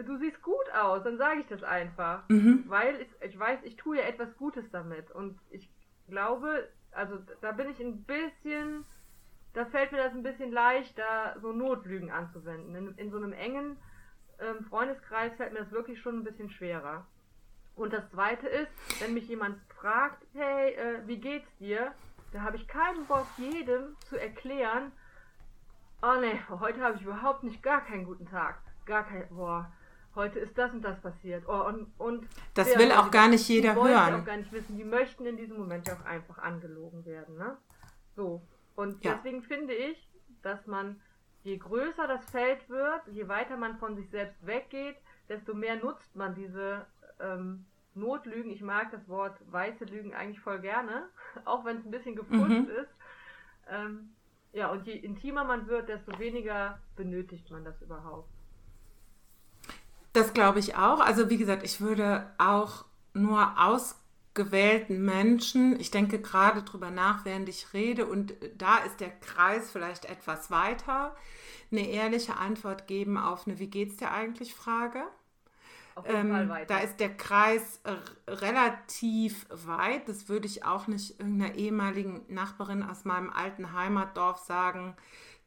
[0.05, 2.65] du siehst gut aus, dann sage ich das einfach, mhm.
[2.67, 5.69] weil ich, ich weiß, ich tue ja etwas Gutes damit und ich
[6.07, 8.85] glaube, also da bin ich ein bisschen
[9.53, 12.75] da fällt mir das ein bisschen leichter, so Notlügen anzuwenden.
[12.75, 13.77] In, in so einem engen
[14.39, 17.05] ähm, Freundeskreis fällt mir das wirklich schon ein bisschen schwerer.
[17.75, 21.93] Und das zweite ist, wenn mich jemand fragt, hey, äh, wie geht's dir?
[22.33, 24.91] Da habe ich keinen Bock, jedem zu erklären,
[26.01, 28.59] oh ne, heute habe ich überhaupt nicht gar keinen guten Tag.
[28.87, 29.71] Gar kein, boah,
[30.15, 31.43] heute ist das und das passiert.
[31.47, 34.15] Oh, und, und das will auch gar nicht jeder die hören.
[34.15, 34.75] Die auch gar nicht wissen.
[34.75, 37.37] Die möchten in diesem Moment ja auch einfach angelogen werden.
[37.37, 37.55] Ne?
[38.15, 38.41] So.
[38.75, 39.13] Und ja.
[39.13, 40.09] deswegen finde ich,
[40.41, 40.99] dass man,
[41.43, 44.97] je größer das Feld wird, je weiter man von sich selbst weggeht,
[45.29, 46.87] desto mehr nutzt man diese
[47.19, 48.51] ähm, Notlügen.
[48.51, 51.09] Ich mag das Wort weiße Lügen eigentlich voll gerne,
[51.45, 52.69] auch wenn es ein bisschen geputzt mhm.
[52.69, 52.91] ist.
[53.69, 54.09] Ähm,
[54.53, 58.29] ja, und je intimer man wird, desto weniger benötigt man das überhaupt.
[60.13, 60.99] Das glaube ich auch.
[60.99, 63.99] Also wie gesagt, ich würde auch nur aus
[64.33, 65.79] gewählten Menschen.
[65.79, 70.49] Ich denke gerade drüber nach, während ich rede und da ist der Kreis vielleicht etwas
[70.49, 71.15] weiter.
[71.71, 75.03] Eine ehrliche Antwort geben auf eine Wie geht's dir eigentlich Frage.
[76.05, 77.81] Ähm, da ist der Kreis
[78.27, 80.07] relativ weit.
[80.09, 84.95] Das würde ich auch nicht irgendeiner ehemaligen Nachbarin aus meinem alten Heimatdorf sagen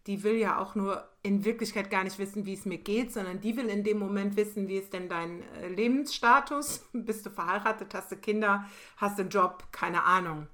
[0.06, 3.40] die will ja auch nur in Wirklichkeit gar nicht wissen, wie es mir geht, sondern
[3.40, 6.86] die will in dem Moment wissen, wie ist denn dein äh, Lebensstatus?
[6.92, 8.64] Bist du verheiratet, hast du Kinder,
[8.96, 10.46] hast du einen Job, keine Ahnung.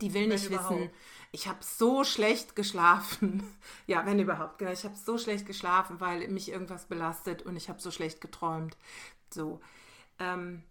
[0.00, 0.90] Die will nicht wissen,
[1.32, 3.42] ich habe so schlecht geschlafen.
[3.86, 4.58] ja, wenn überhaupt.
[4.58, 8.20] Genau, ich habe so schlecht geschlafen, weil mich irgendwas belastet und ich habe so schlecht
[8.20, 8.76] geträumt.
[9.32, 9.60] So.
[10.18, 10.62] Ähm,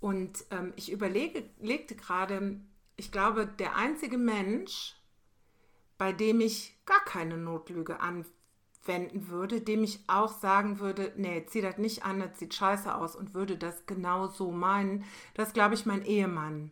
[0.00, 2.60] und ähm, ich überlegte gerade,
[2.96, 4.94] ich glaube, der einzige Mensch,
[5.98, 11.62] bei dem ich gar keine Notlüge anwenden würde, dem ich auch sagen würde, nee, zieh
[11.62, 15.74] das nicht an, das sieht scheiße aus und würde das genau so meinen, das glaube
[15.74, 16.70] ich mein Ehemann.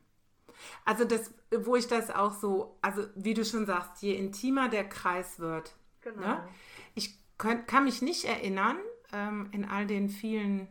[0.85, 4.89] Also das, wo ich das auch so, also wie du schon sagst, je intimer der
[4.89, 5.75] Kreis wird.
[6.03, 6.21] Genau.
[6.21, 6.49] Ne?
[6.95, 8.77] Ich könnt, kann mich nicht erinnern,
[9.13, 10.69] ähm, in all den vielen,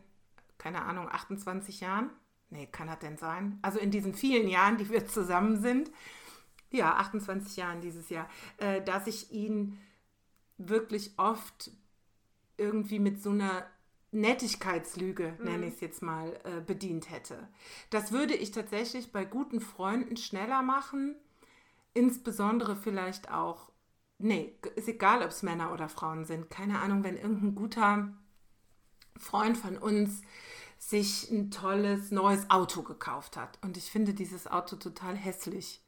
[0.58, 2.10] keine Ahnung, 28 Jahren,
[2.50, 3.58] nee, kann das denn sein?
[3.62, 5.90] Also in diesen vielen Jahren, die wir zusammen sind,
[6.70, 8.28] ja, 28 Jahren dieses Jahr,
[8.58, 9.78] äh, dass ich ihn
[10.58, 11.70] wirklich oft
[12.56, 13.66] irgendwie mit so einer
[14.14, 15.44] Nettigkeitslüge, mhm.
[15.44, 17.48] nenne ich es jetzt mal, äh, bedient hätte.
[17.90, 21.16] Das würde ich tatsächlich bei guten Freunden schneller machen,
[21.92, 23.70] insbesondere vielleicht auch,
[24.18, 28.14] nee, ist egal, ob es Männer oder Frauen sind, keine Ahnung, wenn irgendein guter
[29.18, 30.22] Freund von uns
[30.78, 33.58] sich ein tolles neues Auto gekauft hat.
[33.62, 35.83] Und ich finde dieses Auto total hässlich.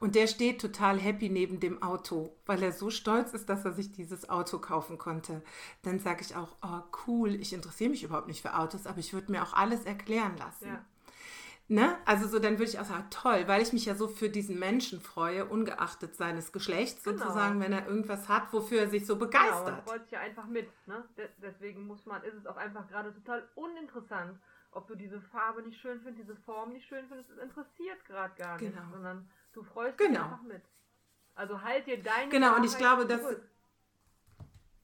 [0.00, 3.72] Und der steht total happy neben dem Auto, weil er so stolz ist, dass er
[3.72, 5.42] sich dieses Auto kaufen konnte.
[5.82, 9.12] Dann sage ich auch, oh cool, ich interessiere mich überhaupt nicht für Autos, aber ich
[9.12, 10.66] würde mir auch alles erklären lassen.
[10.66, 10.84] Ja.
[11.68, 11.96] Ne?
[12.04, 14.58] Also so, dann würde ich auch sagen, toll, weil ich mich ja so für diesen
[14.58, 17.18] Menschen freue, ungeachtet seines Geschlechts Genau.
[17.18, 19.66] sozusagen, wenn er irgendwas hat, wofür er sich so Genau, begeistert.
[19.76, 20.68] man freut sich ja einfach mit.
[20.86, 21.02] Ne?
[21.16, 24.38] De deswegen muss man, ist es auch einfach gerade total uninteressant,
[24.72, 27.30] ob du diese Farbe nicht schön findest, diese Form nicht schön findest.
[27.30, 28.90] Es interessiert gerade gar nicht, Genau.
[28.90, 30.24] sondern du freust dich Genau.
[30.24, 30.62] einfach mit.
[31.34, 33.48] Also halt dir deine Genau, und ich glaube, das- zurück.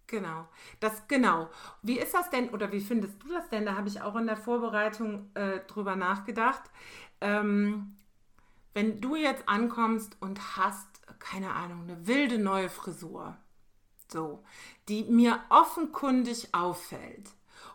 [0.06, 0.48] Genau,
[0.80, 1.50] das genau.
[1.82, 3.66] Wie ist das denn oder wie findest du das denn?
[3.66, 6.62] Da habe ich auch in der Vorbereitung äh, drüber nachgedacht.
[7.20, 7.94] Ähm,
[8.72, 10.86] wenn du jetzt ankommst und hast,
[11.18, 13.36] keine Ahnung, eine wilde neue Frisur,
[14.10, 14.42] so,
[14.88, 17.28] die mir offenkundig auffällt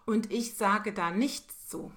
[0.05, 1.91] und ich sage da nichts zu.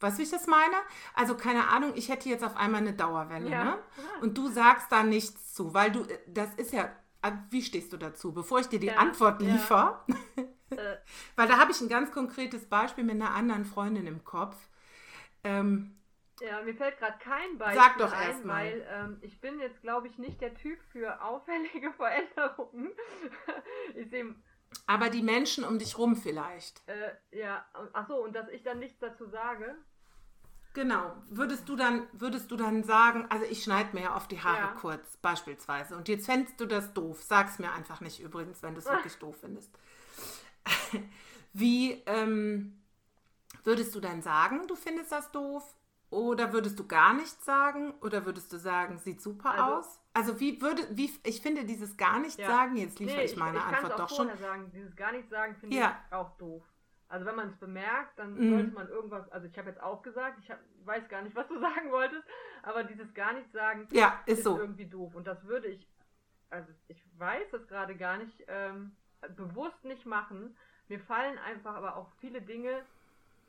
[0.00, 0.76] Weißt du, wie ich das meine?
[1.14, 3.64] Also, keine Ahnung, ich hätte jetzt auf einmal eine Dauerwelle, Ja.
[3.64, 3.78] ne?
[4.22, 6.84] Und du sagst da nichts zu, weil du, das ist ja,
[7.22, 8.32] äh, wie stehst du dazu?
[8.32, 9.52] Bevor ich dir die Ja, Antwort ja.
[9.52, 10.00] liefere,
[10.70, 10.96] Äh,
[11.36, 14.56] weil da habe ich ein ganz konkretes Beispiel mit einer anderen Freundin im Kopf.
[15.44, 15.96] Ähm,
[16.40, 18.64] Ja, mir fällt gerade kein Beispiel Sag doch ein, erst mal.
[18.64, 22.90] weil ähm, ich bin jetzt, glaube ich, nicht der Typ für auffällige Veränderungen.
[23.94, 24.34] ich sehe,
[24.86, 26.82] aber die Menschen um dich rum vielleicht.
[26.86, 29.76] äh, ja, ach so, und dass ich dann nichts dazu sage.
[30.72, 31.16] Genau.
[31.28, 34.58] Würdest du dann, würdest du dann sagen, also ich schneide mir ja oft die Haare
[34.58, 34.66] Ja.
[34.80, 35.96] kurz, beispielsweise.
[35.96, 37.22] Und jetzt fändest du das doof.
[37.22, 39.70] Sag's mir einfach nicht übrigens, wenn du es wirklich doof findest.
[41.52, 42.80] Wie ähm,
[43.64, 45.74] würdest du dann sagen, du findest das doof?
[46.10, 47.92] Oder würdest du gar nichts sagen?
[48.00, 49.96] Oder würdest du sagen, sieht super Also- aus?
[50.12, 52.48] Also wie würde, wie, ich finde dieses gar nichts Ja.
[52.48, 54.28] sagen, jetzt liefere Nee, ich meine ich, ich Antwort doch schon.
[54.38, 56.00] sagen, dieses gar nichts sagen finde Ja.
[56.08, 56.64] ich auch doof.
[57.10, 58.50] Also wenn man es bemerkt, dann Mhm.
[58.50, 61.48] sollte man irgendwas, also ich habe jetzt auch gesagt, ich hab, weiß gar nicht, was
[61.48, 62.24] du sagen wolltest,
[62.62, 64.58] aber dieses gar nichts sagen Ja, ist ist so.
[64.58, 65.14] irgendwie doof.
[65.16, 65.88] Und das würde ich,
[66.50, 68.96] also ich weiß das gerade gar nicht, ähm,
[69.36, 70.56] bewusst nicht machen.
[70.88, 72.86] Mir fallen einfach aber auch viele Dinge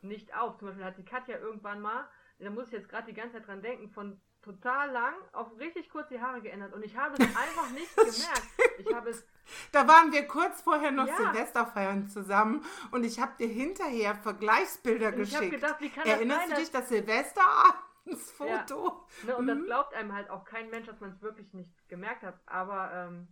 [0.02, 0.58] nicht auf.
[0.58, 3.48] Zum Beispiel hat die Katja irgendwann mal, da muss ich jetzt gerade die ganze Zeit
[3.48, 6.74] dran denken, von total lang auf richtig kurz die Haare geändert.
[6.74, 8.44] Und ich habe es einfach nicht gemerkt.
[8.80, 9.26] Ich habe es
[9.72, 11.16] Da waren wir kurz vorher noch Ja.
[11.18, 15.62] Silvesterfeiern zusammen und ich habe dir hinterher Vergleichsbilder Und ich habe geschickt.
[15.62, 19.08] gedacht, wie kann das Erinnerst sein, du dich das Silvesterabendsfoto?
[19.24, 19.66] Ne, und das Mhm.
[19.66, 22.40] glaubt einem halt auch kein Mensch, dass man es wirklich nicht gemerkt hat.
[22.46, 23.28] Aber ähm,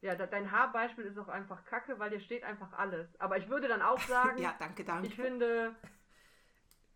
[0.00, 3.08] ja, dein Haarbeispiel ist auch einfach kacke, weil dir steht einfach alles.
[3.20, 5.06] Aber ich würde dann auch sagen, Ja, danke, danke.
[5.06, 5.74] ich finde,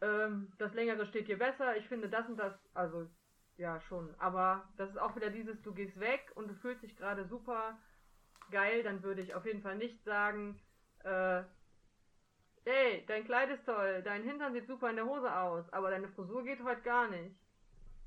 [0.00, 1.76] ähm, das längere steht dir besser.
[1.76, 3.08] Ich finde das und das, also
[3.58, 4.14] ja schon.
[4.18, 7.78] Aber das ist auch wieder dieses, du gehst weg und du fühlst dich gerade super
[8.50, 8.82] geil.
[8.82, 10.60] Dann würde ich auf jeden Fall nicht sagen,
[11.04, 11.42] äh,
[12.64, 16.08] Ey, dein Kleid ist toll, dein Hintern sieht super in der Hose aus, aber deine
[16.08, 17.34] Frisur geht heute gar nicht.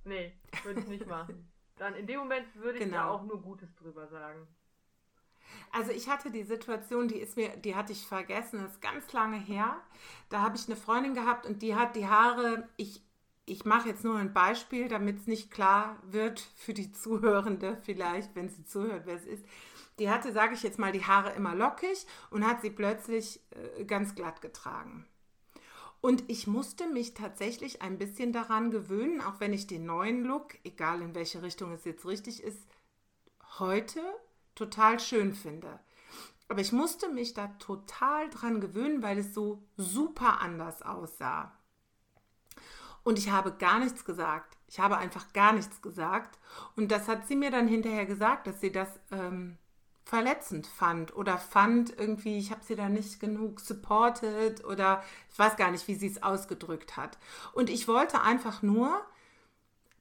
[0.06, 1.52] Nee, würde ich nicht machen.
[1.78, 3.14] Dann in dem Moment würde ich da Genau.
[3.16, 4.48] auch nur Gutes drüber sagen.
[5.72, 9.12] Also ich hatte die Situation, die ist mir, die hatte ich vergessen, das ist ganz
[9.14, 9.82] lange her.
[10.30, 13.02] Da habe ich eine Freundin gehabt und die hat die Haare, ich,
[13.46, 18.36] ich mache jetzt nur ein Beispiel, damit es nicht klar wird für die Zuhörende vielleicht,
[18.36, 19.46] wenn sie zuhört, wer es ist.
[20.00, 23.84] Die hatte, sage ich jetzt mal, die Haare immer lockig und hat sie plötzlich äh,
[23.86, 25.06] ganz glatt getragen.
[26.02, 30.58] Und ich musste mich tatsächlich ein bisschen daran gewöhnen, auch wenn ich den neuen Look,
[30.64, 32.60] egal in welche Richtung es jetzt richtig ist,
[33.60, 34.02] heute
[34.56, 35.80] total schön finde.
[36.48, 41.56] Aber ich musste mich da total dran gewöhnen, weil es so super anders aussah.
[43.04, 44.58] Und ich habe gar nichts gesagt.
[44.68, 46.40] Ich habe einfach gar nichts gesagt.
[46.76, 49.58] Und das hat sie mir dann hinterher gesagt, dass sie das ähm,
[50.06, 55.56] verletzend fand oder fand irgendwie, ich habe sie da nicht genug supported oder ich weiß
[55.58, 57.18] gar nicht, wie sie es ausgedrückt hat.
[57.54, 59.02] Und ich wollte einfach nur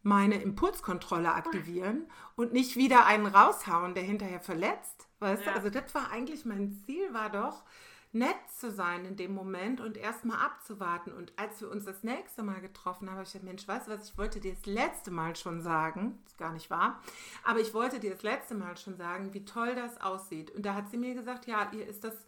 [0.03, 5.09] meine Impulskontrolle aktivieren und nicht wieder einen raushauen, der hinterher verletzt.
[5.19, 5.53] Weißt Ja.
[5.53, 7.65] du, also das war eigentlich mein Ziel, war doch,
[8.13, 11.13] nett zu sein in dem Moment und erstmal abzuwarten.
[11.13, 13.93] Und als wir uns das nächste Mal getroffen haben, habe ich gesagt, Mensch, weißt du
[13.93, 17.01] was, ich wollte dir das letzte Mal schon sagen, ist gar nicht wahr,
[17.45, 20.51] aber ich wollte dir das letzte Mal schon sagen, wie toll das aussieht.
[20.51, 22.27] Und da hat sie mir gesagt, ja, ihr ist das,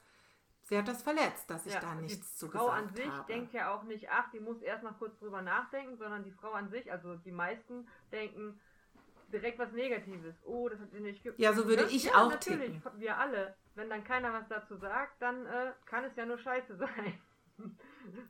[0.62, 3.06] sie hat das verletzt, dass ich Ja, da die nichts zu Frau gesagt an sich
[3.10, 3.32] habe.
[3.32, 6.52] denkt ja auch nicht, ach, die muss erst mal kurz drüber nachdenken, sondern die Frau
[6.52, 8.60] an sich, also die meisten denken
[9.32, 10.36] direkt was Negatives.
[10.44, 11.90] Oh, das hat sie nicht ge Ja, so würde Ne?
[11.90, 13.00] ich ja, auch natürlich, ticken.
[13.00, 13.56] wir alle.
[13.74, 17.18] Wenn dann keiner was dazu sagt, dann äh, kann es ja nur scheiße sein.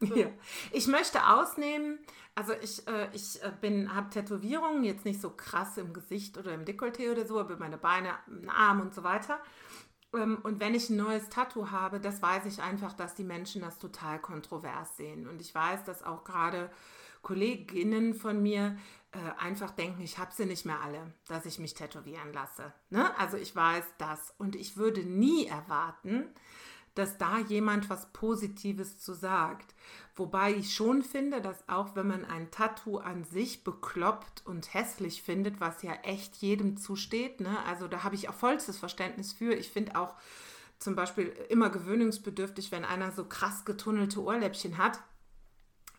[0.01, 0.15] So.
[0.15, 0.27] Ja.
[0.73, 1.99] Ich möchte ausnehmen,
[2.35, 6.53] also ich, äh, ich äh, bin, habe Tätowierungen, jetzt nicht so krass im Gesicht oder
[6.53, 8.11] im Dekolleté oder so, aber meine Beine,
[8.49, 9.41] Arm und so weiter.
[10.15, 13.63] Ähm, und wenn ich ein neues Tattoo habe, das weiß ich einfach, dass die Menschen
[13.63, 15.27] das total kontrovers sehen.
[15.27, 16.71] Und ich weiß, dass auch gerade
[17.23, 18.77] Kolleginnen von mir
[19.13, 22.73] äh, einfach denken, ich habe sie nicht mehr alle, dass ich mich tätowieren lasse.
[22.91, 23.17] Ne?
[23.19, 24.35] Also ich weiß das.
[24.39, 26.27] Und ich würde nie erwarten,
[26.95, 29.75] dass da jemand was Positives zu sagt.
[30.15, 35.23] Wobei ich schon finde, dass auch wenn man ein Tattoo an sich bekloppt und hässlich
[35.23, 37.59] findet, was ja echt jedem zusteht, ne?
[37.67, 39.55] also da habe ich auch vollstes Verständnis für.
[39.55, 40.15] Ich finde auch
[40.79, 44.99] zum Beispiel immer gewöhnungsbedürftig, wenn einer so krass getunnelte Ohrläppchen hat.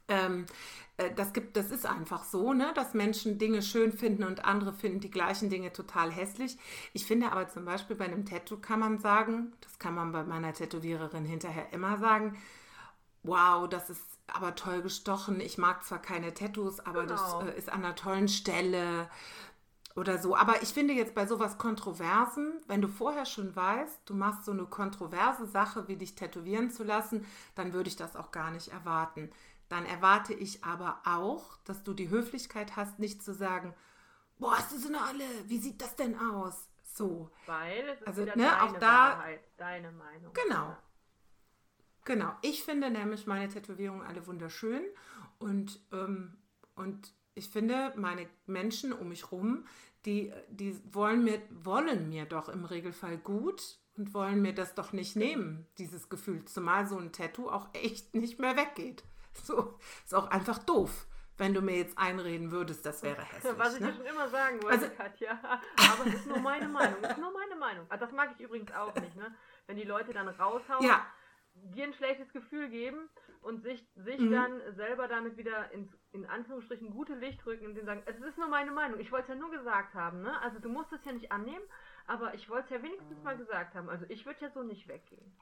[0.10, 0.46] Ähm,
[0.93, 4.74] äh, das gibt, das ist einfach so, ne, dass Menschen Dinge schön finden und andere
[4.74, 6.58] finden die gleichen Dinge total hässlich.
[6.94, 10.24] Ich finde aber zum Beispiel bei einem Tattoo kann man sagen, das kann man bei
[10.24, 12.38] meiner Tätowiererin hinterher immer sagen,
[13.24, 15.40] wow, das ist aber toll gestochen.
[15.40, 17.42] Ich mag zwar keine Tattoos, aber genau.
[17.42, 19.10] das äh, ist an einer tollen Stelle
[19.96, 20.36] oder so.
[20.36, 24.52] Aber ich finde jetzt bei sowas Kontroversen, wenn du vorher schon weißt, du machst so
[24.52, 27.26] eine kontroverse Sache, wie dich tätowieren zu lassen,
[27.56, 29.32] dann würde ich das auch gar nicht erwarten
[29.74, 33.74] dann erwarte ich aber auch, dass du die Höflichkeit hast, nicht zu sagen,
[34.38, 36.70] boah, hast du so eine alle, wie sieht das denn aus?
[36.84, 37.32] So.
[37.48, 40.32] Weil es ist also, ne, deine auch da, Wahrheit, deine Meinung.
[40.34, 40.78] Genau.
[42.06, 42.36] Genau.
[42.44, 44.84] Ich finde nämlich meine Tätowierungen alle wunderschön
[45.40, 46.38] und, ähm,
[46.76, 49.66] und ich finde, meine Menschen um mich rum,
[50.06, 54.94] die, die wollen, mir, wollen mir doch im Regelfall gut und wollen mir das doch
[54.94, 56.46] nicht nehmen, dieses Gefühl.
[56.46, 59.04] Zumal so ein Tattoo auch echt nicht mehr weggeht.
[59.44, 63.58] So, ist auch einfach doof, wenn du mir jetzt einreden würdest, das wäre hässlich.
[63.58, 63.88] Was ich ne?
[63.88, 65.40] dir schon immer sagen wollte, also, Katja.
[65.44, 66.98] Aber es ist nur meine Meinung.
[67.02, 67.86] Es ist nur meine Meinung.
[67.90, 69.34] Ah, das mag ich übrigens auch nicht, ne?
[69.68, 71.06] Wenn die Leute dann raushauen, ja.
[71.54, 73.10] dir ein schlechtes Gefühl geben
[73.42, 74.32] und sich, sich mhm.
[74.32, 78.38] dann selber damit wieder ins, in Anführungsstrichen gute Licht rücken und denen sagen, es ist
[78.38, 79.00] nur meine Meinung.
[79.00, 80.40] Ich wollte es ja nur gesagt haben, ne?
[80.42, 81.66] Also du musst es ja nicht annehmen,
[82.06, 83.90] aber ich wollte es ja wenigstens mal gesagt haben.
[83.90, 85.36] Also ich würde ja so nicht weggehen.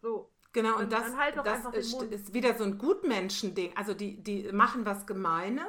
[0.00, 3.76] So, Genau, und, und das, halt das ist, ist, wieder so ein Gutmenschen-Ding.
[3.76, 5.66] Also die, die machen was Gemeines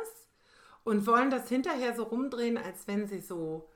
[0.83, 3.69] und wollen das hinterher so rumdrehen, als wenn sie so,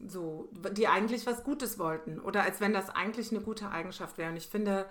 [0.00, 2.18] so, die eigentlich was Gutes wollten.
[2.18, 4.30] Oder als wenn das eigentlich eine gute Eigenschaft wäre.
[4.30, 4.88] Und ich finde,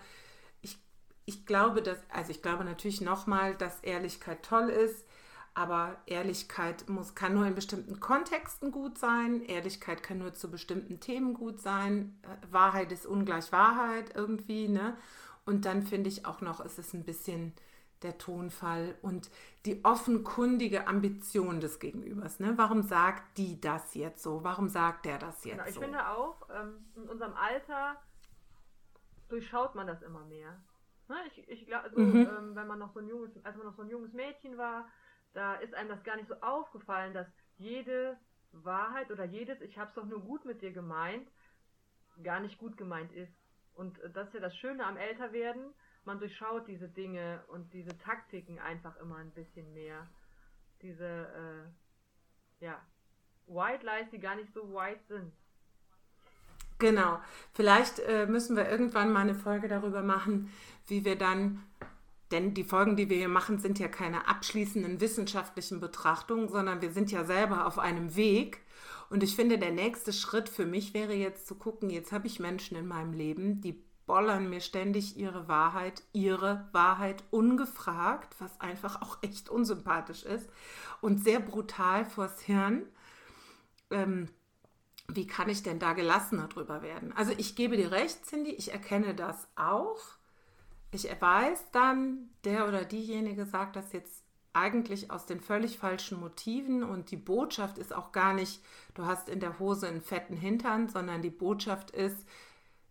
[0.62, 0.78] ich,
[1.26, 5.06] ich glaube, dass, also ich glaube natürlich nochmal, dass Ehrlichkeit toll ist.
[5.54, 9.42] Aber Ehrlichkeit muss, kann nur in bestimmten Kontexten gut sein.
[9.42, 12.18] Ehrlichkeit kann nur zu bestimmten Themen gut sein.
[12.50, 14.70] Wahrheit ist ungleich Wahrheit irgendwie.
[14.70, 14.96] Ne?
[15.46, 17.54] Und dann finde ich auch noch, es ist ein bisschen
[18.02, 19.30] der Tonfall und
[19.66, 22.40] die offenkundige Ambition des Gegenübers.
[22.40, 22.54] Ne?
[22.58, 24.44] Warum sagt die das jetzt so?
[24.44, 25.82] Warum sagt der das jetzt genau, ich so?
[25.82, 27.98] Ich finde auch, ähm, in unserem Alter
[29.30, 30.60] durchschaut man das immer mehr.
[31.10, 31.16] Ne?
[31.28, 32.16] Ich, ich glaube, so, mhm.
[32.16, 34.88] ähm, wenn man noch so ein junges, als man noch so ein junges Mädchen war,
[35.34, 38.18] da ist einem das gar nicht so aufgefallen, dass jede
[38.52, 41.30] Wahrheit oder jedes, ich hab's doch nur gut mit dir gemeint,
[42.24, 43.34] gar nicht gut gemeint ist.
[43.74, 48.60] Und das ist ja das Schöne am Älterwerden, man durchschaut diese Dinge und diese Taktiken
[48.60, 50.08] einfach immer ein bisschen mehr.
[50.82, 52.82] Diese, äh, ja,
[53.46, 55.32] White Lies, die gar nicht so white sind.
[56.80, 57.22] Genau.
[57.54, 60.52] Vielleicht äh, müssen wir irgendwann mal eine Folge darüber machen,
[60.88, 61.64] wie wir dann
[62.32, 66.92] denn die Folgen, die wir hier machen, sind ja keine abschließenden wissenschaftlichen Betrachtungen, sondern wir
[66.92, 68.62] sind ja selber auf einem Weg.
[69.10, 72.40] Und ich finde, der nächste Schritt für mich wäre jetzt zu gucken, jetzt habe ich
[72.40, 79.02] Menschen in meinem Leben, die bollern mir ständig ihre Wahrheit, ihre Wahrheit ungefragt, was einfach
[79.02, 80.50] auch echt unsympathisch ist
[81.02, 82.84] und sehr brutal vors Hirn.
[83.90, 84.28] Ähm,
[85.08, 87.14] wie kann ich denn da gelassener drüber werden?
[87.16, 89.98] Also ich gebe dir recht, Cindy, ich erkenne das auch
[90.92, 94.24] ich weiß dann, der oder diejenige sagt das jetzt
[94.54, 98.62] eigentlich aus den völlig falschen Motiven und die Botschaft ist auch gar nicht,
[98.94, 102.28] du hast in der Hose einen fetten Hintern, sondern die Botschaft ist,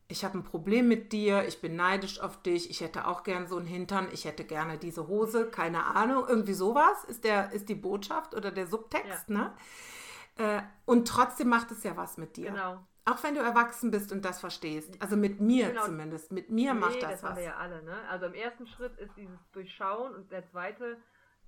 [0.09, 3.47] ich habe ein Problem mit dir, ich bin neidisch auf dich, ich hätte auch gern
[3.47, 7.69] so einen Hintern, ich hätte gerne diese Hose, keine Ahnung, irgendwie sowas ist, der, ist
[7.69, 9.35] die Botschaft oder der Subtext, ja.
[9.37, 9.53] ne?
[10.37, 12.51] Äh, und trotzdem macht es ja was mit dir.
[12.51, 12.87] Genau.
[13.05, 15.01] Auch wenn du erwachsen bist und das verstehst.
[15.01, 15.85] Also mit mir genau.
[15.85, 16.33] zumindest.
[16.33, 17.21] Mit mir nee, macht das, das was.
[17.21, 17.97] Das haben wir ja alle, ne?
[18.09, 20.97] Also im ersten Schritt ist dieses Durchschauen und der zweite,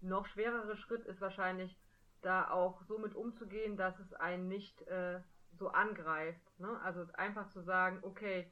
[0.01, 1.77] noch schwerere Schritt ist wahrscheinlich,
[2.23, 5.21] da auch so mit umzugehen, dass es einen nicht äh,
[5.59, 6.41] so angreift.
[6.59, 6.81] Ne?
[6.83, 8.51] Also einfach zu sagen, okay,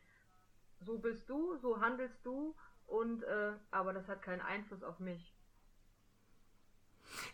[0.80, 2.54] so bist du, so handelst du
[2.86, 5.34] und äh, aber das hat keinen Einfluss auf mich.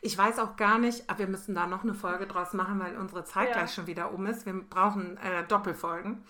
[0.01, 2.97] Ich weiß auch gar nicht, aber wir müssen da noch eine Folge draus machen, weil
[2.97, 3.55] unsere Zeit ja.
[3.55, 4.47] gleich schon wieder um ist.
[4.47, 6.25] Wir brauchen äh, Doppelfolgen.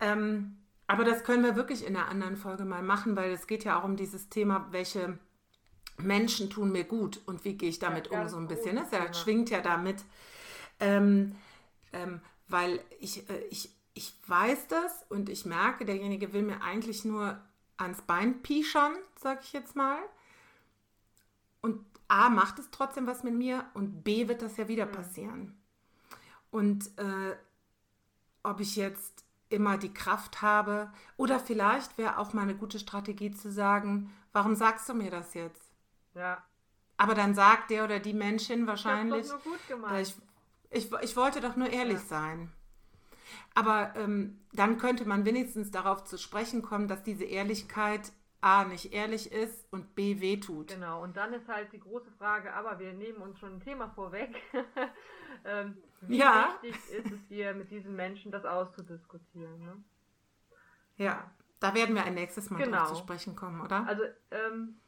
[0.00, 3.64] Ähm, aber das können wir wirklich in einer anderen Folge mal machen, weil es geht
[3.64, 5.18] ja auch um dieses Thema, welche
[5.96, 8.76] Menschen tun mir gut und wie gehe ich damit ja, um so ein bisschen.
[8.76, 10.04] Das ja, schwingt ja damit.
[10.80, 11.36] Ähm,
[11.92, 17.04] ähm, weil ich, äh, ich ich weiß das und ich merke, derjenige will mir eigentlich
[17.04, 17.40] nur
[17.76, 19.98] ans Bein pischern, sag ich jetzt mal.
[21.60, 25.56] Und A macht es trotzdem was mit mir und B wird das ja wieder passieren.
[26.50, 27.36] Und äh,
[28.42, 33.30] ob ich jetzt immer die Kraft habe oder vielleicht wäre auch mal eine gute Strategie
[33.30, 35.62] zu sagen, warum sagst du mir das jetzt?
[36.14, 36.42] Ja.
[36.96, 39.26] Aber dann sagt der oder die Menschin wahrscheinlich,
[40.00, 40.14] ich,
[40.70, 42.06] ich, ich wollte doch nur ehrlich Ja.
[42.06, 42.52] sein.
[43.54, 48.12] Aber ähm, dann könnte man wenigstens darauf zu sprechen kommen, dass diese Ehrlichkeit
[48.44, 50.68] A nicht ehrlich ist und B wehtut.
[50.68, 53.88] Genau, und dann ist halt die große Frage, aber wir nehmen uns schon ein Thema
[53.88, 54.36] vorweg.
[55.46, 56.58] ähm, wie Ja.
[56.62, 59.64] wichtig ist es dir, mit diesen Menschen das auszudiskutieren?
[59.64, 59.82] Ne?
[60.96, 62.78] Ja, da werden wir ein nächstes Mal Genau.
[62.80, 63.86] drauf zu sprechen kommen, oder?
[63.86, 64.78] Also, ähm,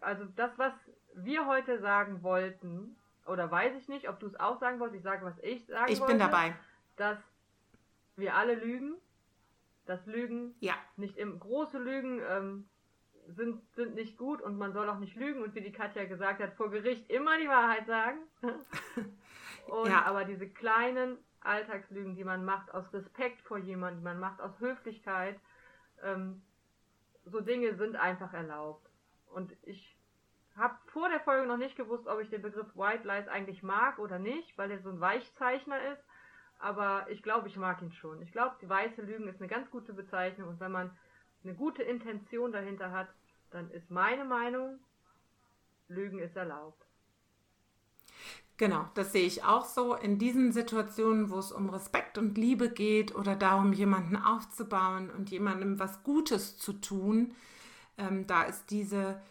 [0.00, 0.72] also das, was
[1.14, 5.04] wir heute sagen wollten, oder weiß ich nicht, ob du es auch sagen wolltest, ich
[5.04, 6.12] sage, was ich sagen Ich wollte.
[6.14, 6.56] bin dabei.
[6.96, 7.18] Dass
[8.16, 8.96] wir alle lügen,
[9.84, 12.68] dass Lügen Ja, nicht im große Lügen ähm,
[13.28, 16.40] sind, sind nicht gut und man soll auch nicht lügen und wie die Katja gesagt
[16.40, 18.18] hat, vor Gericht immer die Wahrheit sagen.
[19.66, 20.04] und Ja.
[20.04, 24.58] aber diese kleinen Alltagslügen, die man macht aus Respekt vor jemandem, die man macht aus
[24.60, 25.38] Höflichkeit,
[26.02, 26.42] ähm,
[27.24, 28.88] so Dinge sind einfach erlaubt.
[29.26, 29.96] Und ich
[30.56, 33.98] habe vor der Folge noch nicht gewusst, ob ich den Begriff White Lies eigentlich mag
[33.98, 36.02] oder nicht, weil er so ein Weichzeichner ist.
[36.58, 38.22] Aber ich glaube, ich mag ihn schon.
[38.22, 40.90] Ich glaube, die weiße Lügen ist eine ganz gute Bezeichnung und wenn man
[41.46, 43.08] eine gute Intention dahinter hat,
[43.50, 44.78] dann ist meine Meinung,
[45.88, 46.84] Lügen ist erlaubt.
[48.56, 49.94] genau, das sehe ich auch so.
[49.94, 55.30] In diesen Situationen, wo es um Respekt und Liebe geht oder darum, jemanden aufzubauen und
[55.30, 57.34] jemandem was Gutes zu tun,
[57.98, 59.22] ähm, da ist diese,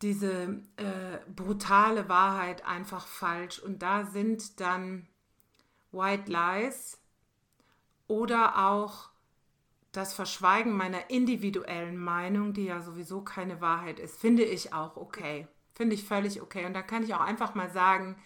[0.00, 3.58] diese äh, brutale Wahrheit einfach falsch.
[3.58, 5.06] Und da sind dann
[5.92, 6.98] White Lies
[8.08, 9.09] oder auch
[9.92, 15.48] das Verschweigen meiner individuellen Meinung, die ja sowieso keine Wahrheit ist, finde ich auch okay.
[15.72, 16.66] Finde ich völlig okay.
[16.66, 18.16] Und da kann ich auch einfach mal sagen,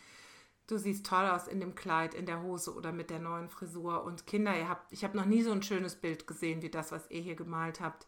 [0.66, 4.04] du siehst toll aus in dem Kleid, in der Hose oder mit der neuen Frisur.
[4.04, 6.92] Und Kinder, ihr habt, ich habe noch nie so ein schönes Bild gesehen wie das,
[6.92, 8.06] was ihr hier gemalt habt.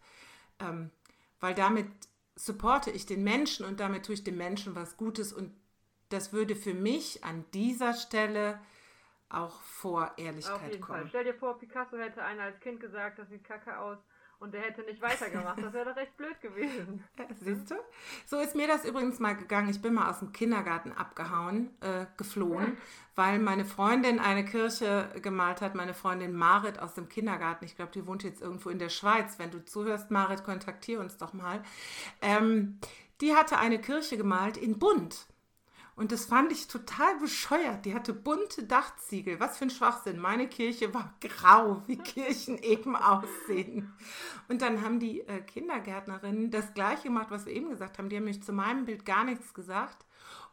[0.58, 0.90] Ähm,
[1.40, 1.86] weil damit
[2.34, 5.32] supporte ich den Menschen und damit tue ich dem Menschen was Gutes.
[5.32, 5.54] Und
[6.10, 8.60] das würde für mich an dieser Stelle
[9.28, 10.98] auch vor Auf Ehrlichkeit jeden Fall.
[10.98, 11.08] kommen.
[11.08, 13.98] Stell dir vor, Picasso hätte einer als Kind gesagt, das sieht kacke aus
[14.38, 15.62] und der hätte nicht weitergemacht.
[15.62, 17.02] Das wäre doch recht blöd gewesen.
[17.40, 17.74] Siehst du?
[18.26, 19.70] So ist mir das übrigens mal gegangen.
[19.70, 22.76] Ich bin mal aus dem Kindergarten abgehauen, äh, geflohen,
[23.14, 25.74] weil meine Freundin eine Kirche gemalt hat.
[25.74, 27.64] Meine Freundin Marit aus dem Kindergarten.
[27.64, 29.38] Ich glaube, die wohnt jetzt irgendwo in der Schweiz.
[29.38, 31.62] Wenn du zuhörst, Marit, kontaktiere uns doch mal.
[32.20, 32.78] Ähm,
[33.22, 35.26] die hatte eine Kirche gemalt in bunt.
[35.96, 37.86] Und das fand ich total bescheuert.
[37.86, 39.40] Die hatte bunte Dachziegel.
[39.40, 40.18] Was für ein Schwachsinn.
[40.18, 43.94] Meine Kirche war grau, wie Kirchen eben aussehen.
[44.48, 48.10] Und dann haben die äh, Kindergärtnerinnen das gleiche gemacht, was wir eben gesagt haben.
[48.10, 50.04] Die haben mich zu meinem Bild gar nichts gesagt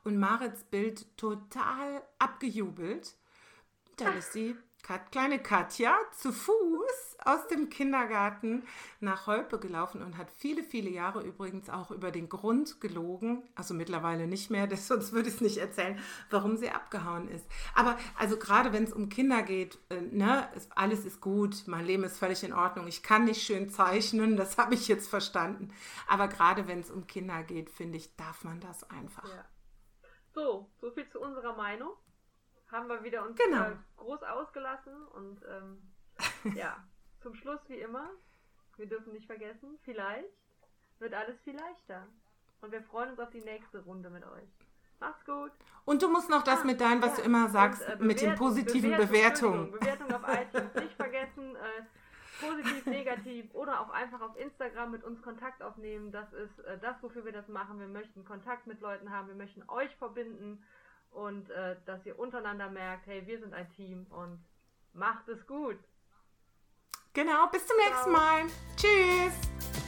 [0.05, 3.15] und Marits Bild total abgejubelt.
[3.97, 8.63] Dann ist die Kat kleine Katja zu Fuß aus dem Kindergarten
[8.99, 13.43] nach Holpe gelaufen und hat viele, viele Jahre übrigens auch über den Grund gelogen.
[13.55, 15.97] Also mittlerweile nicht mehr, das, sonst würde ich es nicht erzählen,
[16.29, 17.45] warum sie abgehauen ist.
[17.73, 21.85] Aber also gerade wenn es um Kinder geht, äh, ne, ist, alles ist gut, mein
[21.85, 22.85] Leben ist völlig in Ordnung.
[22.87, 25.73] Ich kann nicht schön zeichnen, das habe ich jetzt verstanden.
[26.07, 29.29] Aber gerade wenn es um Kinder geht, finde ich, darf man das einfach.
[29.29, 29.45] Ja.
[30.33, 31.91] So, so viel zu unserer Meinung.
[32.73, 33.63] Haben wir wieder uns Genau.
[33.69, 35.81] äh, groß ausgelassen und ähm,
[36.55, 36.83] ja,
[37.21, 38.09] zum Schluss wie immer,
[38.77, 40.27] wir dürfen nicht vergessen, vielleicht
[40.99, 42.07] wird alles viel leichter.
[42.61, 44.49] Und wir freuen uns auf die nächste Runde mit euch.
[44.99, 45.51] Macht's gut.
[45.85, 47.23] Und du musst noch das Ah, mit deinem, was ja.
[47.23, 49.73] du immer sagst, Und, äh, mit den Bewertung- positiven Bewertung, Bewertungen.
[49.73, 51.55] Entschuldigung, Bewertung auf iTunes nicht vergessen.
[51.55, 56.11] Äh, positiv, negativ oder auch einfach auf Instagram mit uns Kontakt aufnehmen.
[56.11, 57.79] Das ist äh, das, wofür wir das machen.
[57.79, 59.27] Wir möchten Kontakt mit Leuten haben.
[59.27, 60.63] Wir möchten euch verbinden
[61.13, 64.43] und äh, dass ihr untereinander merkt, hey, wir sind ein Team und
[64.93, 65.77] macht es gut.
[67.13, 68.11] Genau, bis zum nächsten.
[68.11, 68.43] Mal.
[68.75, 69.82] Tschüss.